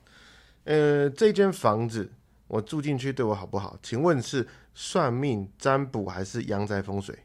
[0.63, 2.11] 呃，这间房子
[2.47, 3.77] 我住进去对我好不好？
[3.81, 7.17] 请问是算命、占卜还是阳宅风水？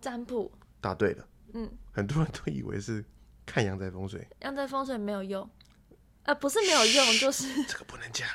[0.00, 3.04] 占卜，答对了，嗯，很多人都以为是
[3.46, 5.48] 看阳宅风水，阳宅风水没有用，
[6.24, 8.28] 呃，不是没有用，就是这个不能讲，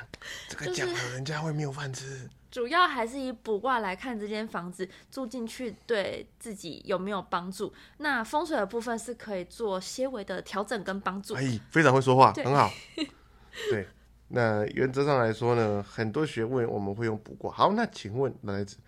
[0.48, 2.28] 这个讲了人家会没有饭吃。
[2.50, 7.72] 主要还是以卜卦来看这间房子住进去对自己有没有帮助。
[7.98, 11.34] 那风水的部分是可以做些微的调整跟帮助。
[11.34, 12.70] 哎，非常会说话，很好。
[13.70, 13.86] 对，
[14.28, 17.52] 那原则上来说呢，很多学问我们会用卜卦。
[17.52, 18.78] 好，那请问来子，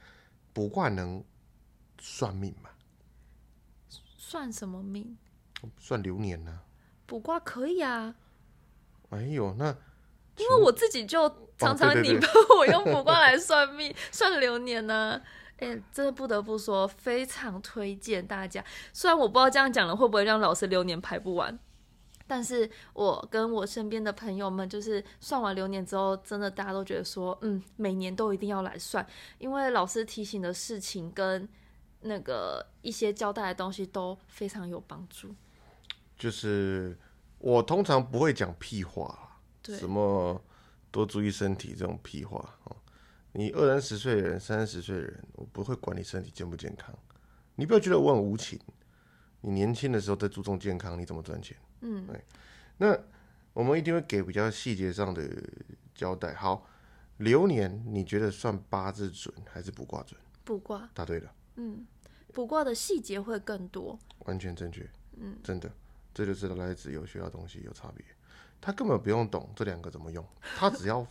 [0.53, 1.23] 卜卦能
[1.99, 2.71] 算命吗？
[4.17, 5.17] 算什么命？
[5.79, 6.61] 算流年呢、
[7.07, 8.17] 卜卦可以啊，
[9.11, 9.77] 哎呦，那
[10.37, 15.21] 因为我自己就常常你 帮我用卜卦来算命、 算流年呢、
[15.59, 18.65] 哎、真的不得不说，非常推荐大家。
[18.93, 21.57] 虽然我不知道这样讲了会不会让老师流年排不完，
[22.27, 29.07] 但是我跟我身边的朋友们，就是算完流年之后，真的大家都觉得说，嗯，每年都一定要来算，
[29.39, 31.49] 因为老师提醒的事情跟
[32.01, 35.35] 那个一些交代的东西都非常有帮助。
[36.17, 36.99] 就是
[37.39, 39.32] 我通常不会讲屁话
[39.65, 40.43] 什么
[40.91, 42.77] 多注意身体这种屁话哦。
[43.33, 46.95] 你二三十岁的人、三十岁的人，我不会管你身体健不健康。
[47.55, 48.59] 你不要觉得我很无情。
[49.41, 51.57] 你年轻的时候在注重健康，你怎么赚钱？
[51.81, 52.07] 嗯，
[52.77, 52.99] 那
[53.53, 55.29] 我们一定会给比较细节上的
[55.95, 56.35] 交代。
[56.35, 56.67] 好，
[57.19, 60.21] 流年你觉得算八字准还是卜卦准？
[60.45, 61.87] 卜卦，答对了，嗯，
[62.33, 63.99] 卜卦的细节会更多。
[64.21, 64.89] 完全正确。
[65.17, 65.73] 嗯，真的，
[66.15, 68.05] 这就是来自有学到东西有差别。
[68.63, 70.25] 他根本不用懂这两个怎么用，
[70.57, 71.05] 他只要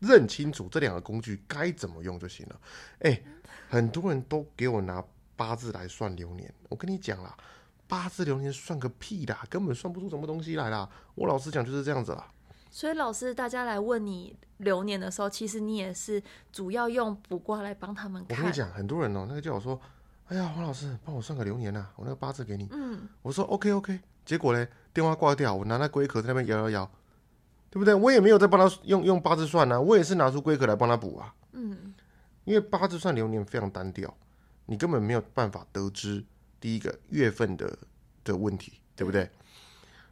[0.00, 2.60] 认清楚这两个工具该怎么用就行了。
[3.00, 3.20] 哎、
[3.70, 5.02] 很多人都给我拿
[5.34, 7.34] 八字来算流年，我跟你讲啦，
[7.88, 10.88] 八字流年算个屁啦，根本算不出什么东西来啦。
[11.14, 12.30] 我老实讲就是这样子啦。
[12.70, 18.36] 所以老师，大家来问你流年的时候，其实你也是主要用卜卦来帮他们看。
[18.36, 19.80] 我跟你讲，很多人哦、那个叫我说，
[20.26, 22.68] 哎呀，黄老师帮我算个流年呐、我那个八字给你。
[22.70, 23.98] 嗯，我说 OK OK，
[24.30, 26.88] 结果嘞电话挂掉，我拿那龟壳在那边摇摇摇，
[27.68, 27.92] 对不对？
[27.92, 31.34] 我也没有在帮他用用八字算啊，我也是拿出龟壳来帮他补啊。
[31.50, 31.92] 嗯，
[32.44, 34.16] 因为八字算流年非常单调，
[34.66, 36.24] 你根本没有办法得知
[36.60, 37.76] 第一个月份的
[38.22, 39.28] 的问题，对不对？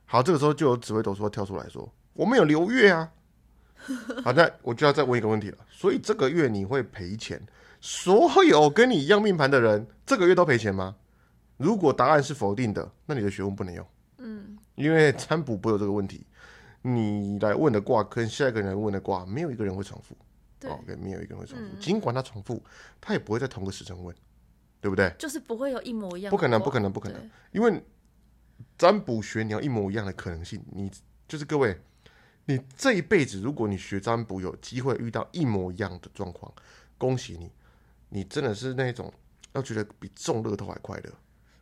[0.05, 3.13] 好，这个时候就有紫微斗数跳出来说，我们有流月啊。
[4.25, 7.41] 好，那我就要再问一个问题了，所以这个月你会赔钱？
[7.81, 10.97] 所有跟你一样命盘的人，这个月都赔钱吗？
[11.57, 13.87] 如果答案是否定的，那你的学问不能用。
[14.19, 16.27] 嗯，因为占卜不会有这个问题，
[16.83, 20.17] 你来问的卦跟下一个人来问的卦，没有一个人会重复。
[20.61, 21.77] 对，哦，对，没有一个人会重复。
[21.81, 22.63] 尽管他重复，
[23.01, 24.15] 他也不会在同个时辰问，
[24.81, 25.15] 对不对？
[25.19, 26.31] 就是不会有一模一样。
[26.31, 27.31] 不可能，不可能，不可能。
[27.53, 27.81] 因为
[28.77, 30.91] 占卜学你要一模一样的可能性，你
[31.29, 31.81] 就是各位，
[32.47, 36.53] 你这一辈子如果你学占卜有机会遇到一模一样的状况，
[36.97, 37.53] 恭喜你，
[38.09, 39.13] 你真的是那种
[39.53, 41.13] 要觉得比中乐透还快乐。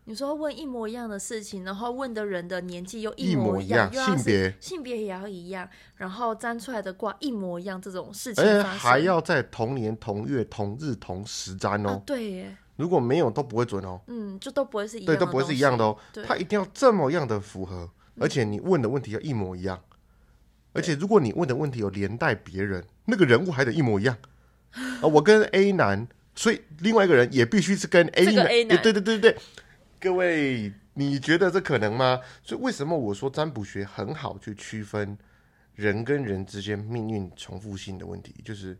[0.09, 14.01] 你说问一模一样的事情，然后问的人的年纪又一模样，模一样性别性别也要一样，然后占出来的卦一模一样，这种事情而且还要在同年同月同日同时占哦，啊，对耶，如果没有都不会准哦。
[14.07, 15.85] 嗯，就都不会是一样对，的，都不会是一样的。
[15.85, 15.97] 哦。
[16.13, 17.91] 对它一定要这么样的符合，
[18.21, 19.83] 而且你问的问题要一模一样，
[20.73, 24.17] 而且如果你问的问题有连带别人，那个人物还得一模一样。
[25.03, 28.07] 啊，我跟 A 男，所以另外一个人也必须是跟。
[28.09, 29.37] A 男对对对对对，
[29.99, 32.21] 各位，你觉得这可能吗？
[32.43, 35.17] 所以为什么我说占卜学很好去区分
[35.75, 38.79] 人跟人之间命运重复性的问题，就是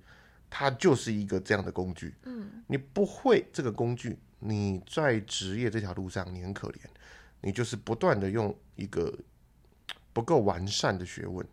[0.49, 2.15] 它就是一个这样的工具。
[2.25, 6.81] 嗯，你不会这个工具，你在职业这条路上你很可怜，
[7.41, 9.13] 你就是不断的用一个
[10.13, 11.47] 不够完善的学问。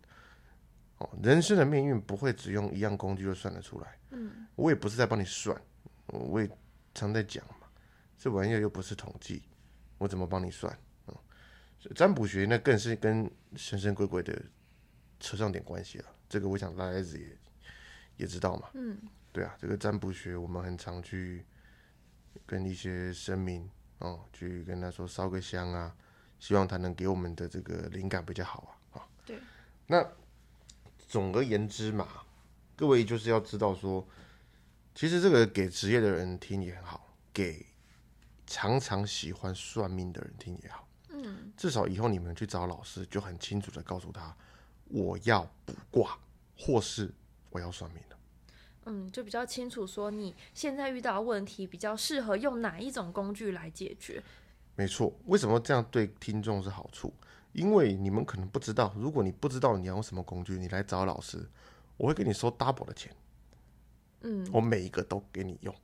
[0.98, 3.98] 哦，人生的命运不会只用一样工具就算得出来。
[4.10, 5.60] 嗯，我也不是在帮你算，
[6.06, 6.48] 我也
[6.94, 7.63] 常在讲嘛，
[8.24, 9.42] 这玩意儿又不是统计，
[9.98, 10.74] 我怎么帮你算？
[11.08, 11.14] 嗯，
[11.94, 14.42] 占卜学那更是跟神神鬼鬼的
[15.20, 16.06] 扯上点关系了。
[16.26, 17.38] 这个我想大家也
[18.16, 18.70] 也知道嘛。
[18.72, 18.98] 嗯，
[19.30, 21.44] 对啊，这个占卜学我们很常去
[22.46, 25.94] 跟一些神明哦，去跟他说烧个香啊，
[26.38, 29.00] 希望他能给我们的这个灵感比较好啊。
[29.00, 29.38] 啊，对。
[29.86, 30.02] 那
[30.96, 32.08] 总而言之嘛，
[32.74, 34.08] 各位就是要知道说，
[34.94, 37.66] 其实这个给职业的人听也很好，给
[38.54, 40.86] 常常喜欢算命的人听也好。
[41.08, 44.32] 嗯，至少以后你们去找老师，就很清楚的告诉他，
[44.84, 46.16] 我要卜卦，
[46.56, 47.12] 或是
[47.50, 48.16] 我要算命的。
[48.84, 54.22] 嗯，就比较清楚说你现在遇到的问题比较适合用哪一种工具来解决。
[54.76, 57.12] 没错，为什么这样对听众是好处？
[57.54, 61.44] 因为你们可能不知道，如果你不知道你要用什么工具，你来找老师，
[61.96, 63.12] 我会给你收 double 的钱。
[64.20, 65.74] 嗯，我每一个都给你用。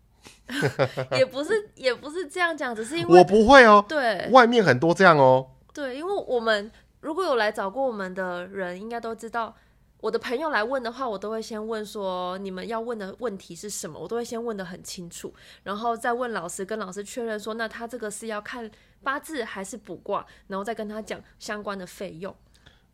[1.17, 3.85] 也不是也不是这样讲，只是因为我不会哦。
[3.89, 5.51] 对外面很多这样哦。
[5.73, 9.55] 对，因为我们如果有来找过我们的人，应该都知道，
[10.01, 18.69] 我的朋友来问的话，我都会先问说你们要问的问题是什么，我都会先问的很清楚，然后再问老师，跟老师确认说，那他这个是要看
[19.03, 22.35] 八字还是卜卦，然后再跟他讲相关的费用。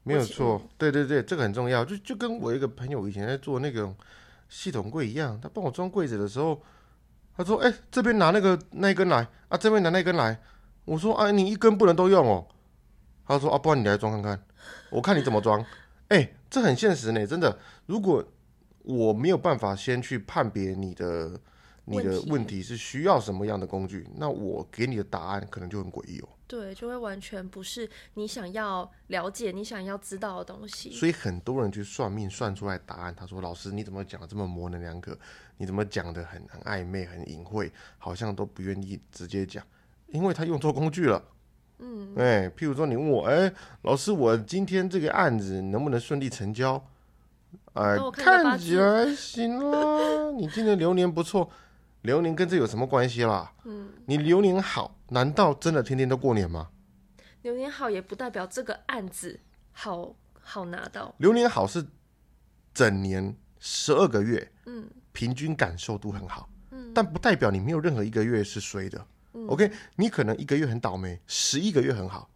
[0.03, 1.85] 没有错，对对对，这个很重要。
[1.85, 3.93] 就就跟我一个朋友以前在做那个
[4.49, 6.63] 系统柜一样，他帮我装柜子的时候，
[7.37, 10.41] 他说：“哎、这边拿那个那一根来啊，这边拿那根来。”
[10.87, 12.47] 我说：“啊，你一根不能都用哦。”
[13.27, 14.43] 他说：“啊，不然你来装看看，
[14.91, 15.65] 我看你怎么装。
[16.09, 17.59] ”哎，这很现实呢，真的。
[17.87, 18.25] 如果
[18.85, 21.39] 我没有办法先去判别你的
[21.85, 26.29] 你的问题是需要什么样的工具，那我给你的答案可能就很诡异哦。
[26.47, 30.91] 对，就会完全不是你想要了解、你想要知道的东西。
[30.93, 35.19] 所以很多人去算命，算出来答案，他说：“老师，你怎么讲的这么模棱两可？
[35.59, 39.65] 你怎么讲的很很暧昧、很隐晦，好像都不愿意直接讲，
[40.09, 41.23] 因为他用错工具了。”
[41.79, 46.83] 嗯，哎，譬如说你问我，哎，老师，我今天这个案子能不能顺利成交？
[47.75, 50.31] 哎、看起来行啦。
[50.31, 51.51] 你今年流年不错，
[52.01, 53.53] 流年跟这有什么关系啦？
[53.65, 56.69] 嗯，你流年好，难道真的天天都过年吗？
[57.43, 59.39] 流年好也不代表这个案子
[59.73, 61.15] 好好拿到。
[61.19, 61.87] 流年好是
[62.75, 69.07] 整年十二个月，嗯平均感受度很好，嗯但不代表你没有任何一个月是衰的。
[69.35, 72.29] 嗯 OK，你可能一个月很倒霉，十一个月很好，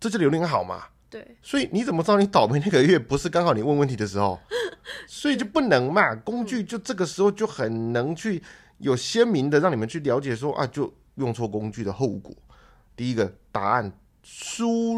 [0.00, 0.84] 这就流年好嘛？
[1.10, 4.40] 对，所以你怎么知道你倒霉那个月不是刚好你问问题的时候？
[5.06, 8.42] 所以就不能嘛，工具就这个时候就很能去
[8.78, 12.34] 有鲜明的让你们去了解说啊，就用错工具的后果。
[12.96, 14.96] 第一个答案输，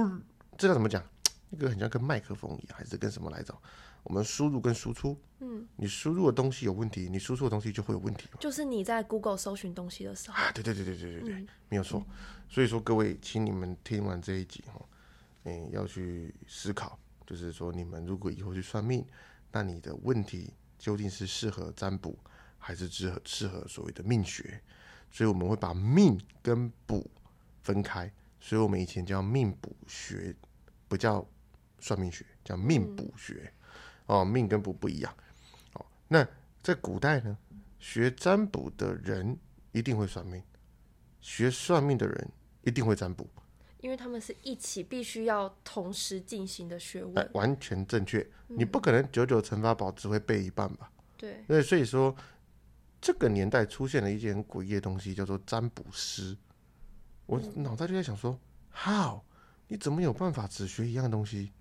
[0.59, 1.03] 这叫怎么讲？
[1.51, 3.57] 那个很像跟麦克风一样，还是跟什么来着？
[4.03, 10.53] 我们输入跟输出，嗯，你输入的东西有问题，你输出的东西就会有问题就是你在 Google 搜寻东西的时候，啊！
[10.53, 12.05] 对对对对对对对，嗯没有错。
[12.49, 14.81] 所以说各位，请你们听完这一集哈，
[15.45, 19.05] 嗯，要去思考，就是说你们如果以后去算命，
[19.51, 22.17] 那你的问题究竟是适合占卜，
[22.59, 24.61] 还是适合适合所谓的命学？
[25.17, 27.03] 所以我们会把命跟卜
[27.63, 30.37] 分开，所以我们以前叫命卜学，
[30.89, 31.27] 不叫
[31.81, 33.51] 算命学，叫命卜学。
[34.05, 35.17] 哦，命跟卜不一样。
[35.73, 36.29] 哦，那
[36.63, 37.35] 在古代呢，
[37.79, 39.39] 学占卜的人
[39.73, 40.43] 一定会算命，
[41.23, 42.29] 学算命的人
[42.61, 43.27] 一定会占卜，
[43.81, 48.29] 因为他们是一起必须要同时进行的学哎问，，完全正确。
[48.49, 50.93] 你不可能九九乘法宝只会背一半吧？
[51.17, 52.15] 对，对，所以说
[53.07, 56.37] 这个年代出现了一件很诡异的东西，叫做占卜师。
[57.27, 58.37] 我脑袋就在想说
[58.75, 59.21] ，How？
[59.69, 61.53] 你怎么有办法只学一样东西？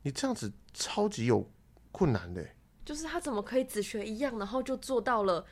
[0.00, 1.46] 你这样子超级有
[1.92, 2.56] 困难的欸。
[2.86, 5.44] 就是他怎么可以只学一样，然后就做到了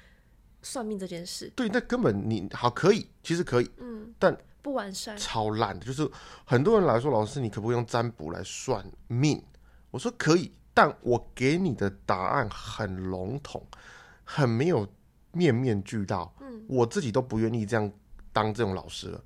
[0.62, 1.52] 算命这件事？
[1.54, 5.84] 对，那根本你好可以，其实可以，嗯，但不完善，超烂的。
[5.84, 6.10] 就是
[6.46, 9.44] 很多人来说，老师，你可不可以用占卜来算命？
[9.90, 13.62] 我说可以，但我给你的答案很笼统，
[14.24, 14.88] 很没有
[15.36, 16.34] 面面俱到。
[16.40, 17.92] 嗯，我自己都不愿意这样
[18.32, 19.22] 当这种老师了。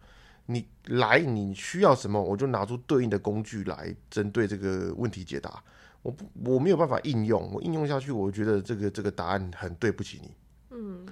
[0.47, 5.63] 你来，你需要什么，我就拿出对应的工具来针对这个问题解答。
[6.03, 10.35] 我不，我没有办法应用，我应用下去，我觉得这个这个答案很对不起你。
[10.71, 11.07] 嗯，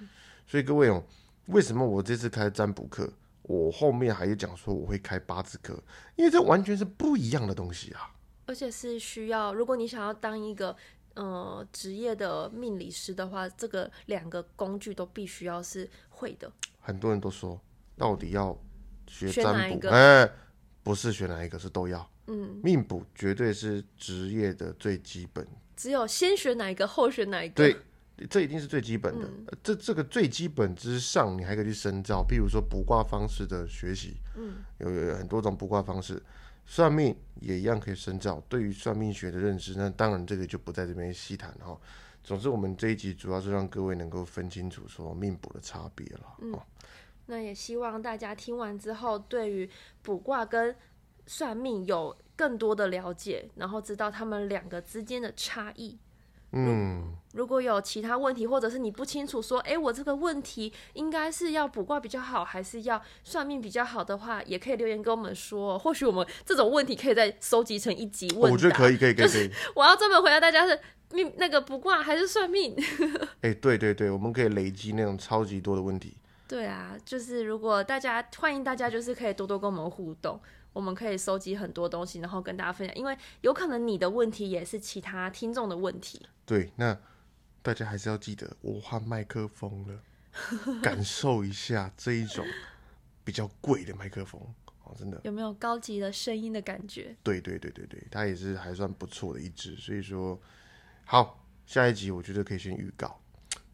[0.47, 1.05] 所以各位哦，
[1.47, 5.81] 为什么我这次开占卜课，我后面还有讲说我会开八字课，
[6.17, 8.11] 因为这完全是不一样的东西啊。
[8.47, 10.75] 而且是需要，如果你想要当一个
[11.15, 16.51] 呃职业的命理师的话，这个两个工具都必须要是会的。
[16.81, 17.61] 很多人都说，
[17.97, 18.57] 到底要
[19.07, 19.77] 学哪占卜？
[19.77, 20.31] 一个哎，
[20.83, 22.09] 不是选哪一个，是都要。
[22.27, 27.55] 嗯，命卜绝对是职业的最基本，只有先选哪一个，后选哪一个。
[27.55, 27.77] 对，
[28.29, 29.27] 这一定是最基本的。
[29.63, 36.23] 这这个最基本之上，你还可以去深造，譬如说卜卦方式的学习，嗯，有有很多种卜卦方式，
[36.71, 38.39] 算命也一样可以深造。
[38.47, 41.81] 对于算命学的认识，那当然这个就不在这边细谈哈。
[42.23, 46.37] 总之，我们这一集主要是让各位能够分清楚说命卜的差别了。
[46.43, 46.63] 嗯哦，
[47.25, 49.69] 那也希望大家听完之后，对于
[50.03, 50.77] 卜卦跟
[51.27, 55.99] 算命有更多的了解，然后知道他们两个之间的差异。
[56.53, 65.79] 嗯，如果有其他问题，或者是你不清楚说，哎，我这个问题应该是要卜卦比较好，还是要算命比较好的话，也可以留言跟我们说。
[65.79, 68.51] 或许我们这种问题可以再收集成一集问答。
[68.51, 69.51] 我觉得可以，可以，可以，可以。
[69.77, 70.81] 我要专门回答大家是
[71.13, 72.75] 命那个卜卦还是算命？
[73.43, 76.17] 哎，对对对，我们可以累积那种超级多的问题。
[76.49, 80.41] 对啊，就是如果大家欢迎大家，就是可以多多跟我们互动。
[80.73, 86.25] 我们可以收集很多东西，然后跟大家分享，因为有可能你的问题也是其他听众的问题。
[86.47, 86.97] 对，那
[87.63, 90.01] 大家还是要记得，我换麦克风了，
[90.81, 92.47] 感受一下这一种
[93.25, 94.41] 比较贵的麦克风
[94.85, 97.17] 哦，真的有没有高级的声音的感觉？
[97.23, 100.41] 对对对对对，它也是还算不错的一支，所以说
[101.05, 103.21] 好，下一集我觉得可以先预告，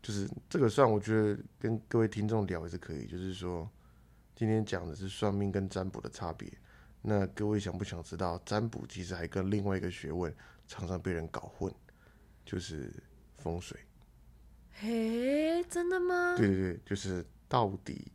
[0.02, 3.68] 就是这个算我觉得跟各位听众聊也是可以，就是说
[4.34, 6.50] 今天讲的是算命跟占卜的差别。
[7.06, 10.34] 那各位想不想知道，占卜其实还跟另外一个学问
[10.66, 11.70] 常常被人搞混，
[12.46, 12.90] 就是
[13.36, 13.78] 风水。
[14.72, 16.34] 嘿，真的吗？
[16.34, 18.10] 对对对，就是到底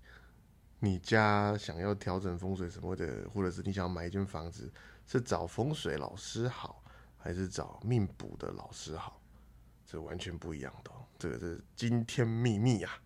[0.80, 4.74] 你家想要调整风水什么的，或者是你想要买一间房子，
[5.06, 6.84] 是找风水老师好，
[7.16, 9.22] 还是找命卜的老师好？
[9.86, 13.00] 这完全不一样的，这个是惊天秘密啊！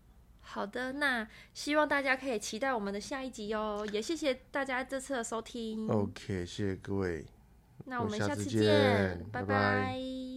[0.45, 3.87] 好的，那希望大家可以期待我们的下一集哦。
[3.91, 5.89] 也谢谢大家这次的收听。
[5.89, 7.25] OK，谢谢各位。
[7.85, 10.32] 那我们下次见，拜拜。